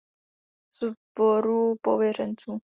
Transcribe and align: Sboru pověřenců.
Sboru 0.75 1.75
pověřenců. 1.81 2.59